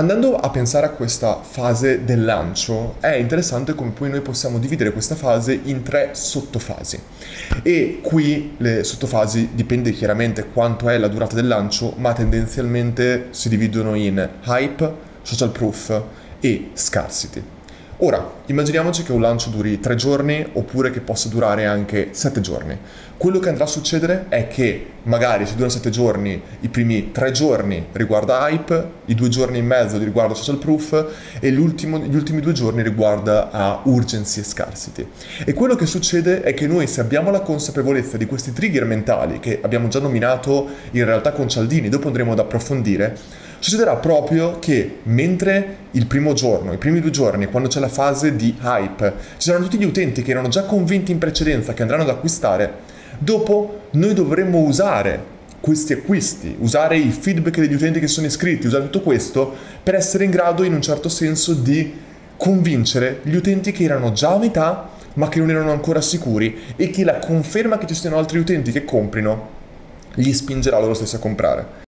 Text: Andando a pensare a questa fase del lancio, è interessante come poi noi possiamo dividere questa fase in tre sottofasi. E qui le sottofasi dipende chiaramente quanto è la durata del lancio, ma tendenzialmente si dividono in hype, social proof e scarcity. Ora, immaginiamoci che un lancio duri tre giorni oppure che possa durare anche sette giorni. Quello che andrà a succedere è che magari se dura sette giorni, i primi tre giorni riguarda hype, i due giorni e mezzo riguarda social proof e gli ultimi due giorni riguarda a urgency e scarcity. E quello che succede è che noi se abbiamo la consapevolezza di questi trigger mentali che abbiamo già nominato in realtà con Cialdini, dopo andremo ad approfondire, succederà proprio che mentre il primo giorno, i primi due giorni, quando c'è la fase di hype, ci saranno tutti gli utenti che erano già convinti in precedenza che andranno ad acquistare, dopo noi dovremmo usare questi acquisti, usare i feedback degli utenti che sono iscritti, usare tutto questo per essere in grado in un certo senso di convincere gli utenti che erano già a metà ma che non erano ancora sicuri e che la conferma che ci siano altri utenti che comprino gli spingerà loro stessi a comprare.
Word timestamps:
Andando 0.00 0.34
a 0.34 0.48
pensare 0.48 0.86
a 0.86 0.90
questa 0.92 1.42
fase 1.42 2.06
del 2.06 2.24
lancio, 2.24 2.94
è 3.00 3.16
interessante 3.16 3.74
come 3.74 3.90
poi 3.90 4.08
noi 4.08 4.22
possiamo 4.22 4.58
dividere 4.58 4.92
questa 4.92 5.14
fase 5.14 5.60
in 5.64 5.82
tre 5.82 6.12
sottofasi. 6.12 6.98
E 7.62 8.00
qui 8.02 8.54
le 8.56 8.82
sottofasi 8.82 9.50
dipende 9.52 9.92
chiaramente 9.92 10.46
quanto 10.46 10.88
è 10.88 10.96
la 10.96 11.08
durata 11.08 11.34
del 11.34 11.46
lancio, 11.46 11.92
ma 11.98 12.14
tendenzialmente 12.14 13.26
si 13.32 13.50
dividono 13.50 13.94
in 13.94 14.26
hype, 14.46 14.94
social 15.20 15.50
proof 15.50 16.02
e 16.40 16.70
scarcity. 16.72 17.59
Ora, 18.02 18.32
immaginiamoci 18.46 19.02
che 19.02 19.12
un 19.12 19.20
lancio 19.20 19.50
duri 19.50 19.78
tre 19.78 19.94
giorni 19.94 20.42
oppure 20.54 20.90
che 20.90 21.00
possa 21.00 21.28
durare 21.28 21.66
anche 21.66 22.08
sette 22.12 22.40
giorni. 22.40 22.74
Quello 23.18 23.38
che 23.40 23.50
andrà 23.50 23.64
a 23.64 23.66
succedere 23.66 24.24
è 24.30 24.48
che 24.48 24.86
magari 25.02 25.44
se 25.44 25.54
dura 25.54 25.68
sette 25.68 25.90
giorni, 25.90 26.40
i 26.60 26.68
primi 26.70 27.10
tre 27.12 27.30
giorni 27.30 27.88
riguarda 27.92 28.48
hype, 28.48 28.90
i 29.04 29.14
due 29.14 29.28
giorni 29.28 29.58
e 29.58 29.62
mezzo 29.62 29.98
riguarda 29.98 30.32
social 30.32 30.56
proof 30.56 31.08
e 31.40 31.52
gli 31.52 31.58
ultimi 31.58 32.40
due 32.40 32.52
giorni 32.52 32.82
riguarda 32.82 33.50
a 33.50 33.82
urgency 33.84 34.40
e 34.40 34.44
scarcity. 34.44 35.06
E 35.44 35.52
quello 35.52 35.74
che 35.74 35.84
succede 35.84 36.40
è 36.40 36.54
che 36.54 36.66
noi 36.66 36.86
se 36.86 37.02
abbiamo 37.02 37.30
la 37.30 37.40
consapevolezza 37.40 38.16
di 38.16 38.24
questi 38.24 38.54
trigger 38.54 38.86
mentali 38.86 39.40
che 39.40 39.58
abbiamo 39.60 39.88
già 39.88 40.00
nominato 40.00 40.68
in 40.92 41.04
realtà 41.04 41.32
con 41.32 41.50
Cialdini, 41.50 41.90
dopo 41.90 42.06
andremo 42.06 42.32
ad 42.32 42.38
approfondire, 42.38 43.18
succederà 43.60 43.96
proprio 43.96 44.58
che 44.58 44.98
mentre 45.04 45.76
il 45.92 46.06
primo 46.06 46.32
giorno, 46.32 46.72
i 46.72 46.78
primi 46.78 47.00
due 47.00 47.10
giorni, 47.10 47.46
quando 47.46 47.68
c'è 47.68 47.78
la 47.78 47.88
fase 47.88 48.34
di 48.34 48.56
hype, 48.60 49.14
ci 49.36 49.48
saranno 49.48 49.64
tutti 49.64 49.78
gli 49.78 49.84
utenti 49.84 50.22
che 50.22 50.30
erano 50.30 50.48
già 50.48 50.64
convinti 50.64 51.12
in 51.12 51.18
precedenza 51.18 51.74
che 51.74 51.82
andranno 51.82 52.02
ad 52.02 52.08
acquistare, 52.08 52.72
dopo 53.18 53.82
noi 53.92 54.14
dovremmo 54.14 54.58
usare 54.58 55.38
questi 55.60 55.92
acquisti, 55.92 56.56
usare 56.58 56.96
i 56.96 57.10
feedback 57.10 57.60
degli 57.60 57.74
utenti 57.74 58.00
che 58.00 58.08
sono 58.08 58.26
iscritti, 58.26 58.66
usare 58.66 58.84
tutto 58.84 59.02
questo 59.02 59.54
per 59.82 59.94
essere 59.94 60.24
in 60.24 60.30
grado 60.30 60.64
in 60.64 60.72
un 60.72 60.80
certo 60.80 61.10
senso 61.10 61.52
di 61.52 62.08
convincere 62.36 63.20
gli 63.24 63.34
utenti 63.34 63.70
che 63.70 63.84
erano 63.84 64.12
già 64.12 64.32
a 64.32 64.38
metà 64.38 64.88
ma 65.14 65.28
che 65.28 65.38
non 65.38 65.50
erano 65.50 65.72
ancora 65.72 66.00
sicuri 66.00 66.56
e 66.76 66.88
che 66.88 67.04
la 67.04 67.18
conferma 67.18 67.76
che 67.76 67.86
ci 67.86 67.94
siano 67.94 68.16
altri 68.16 68.38
utenti 68.38 68.72
che 68.72 68.84
comprino 68.84 69.58
gli 70.14 70.32
spingerà 70.32 70.78
loro 70.78 70.94
stessi 70.94 71.16
a 71.16 71.18
comprare. 71.18 71.88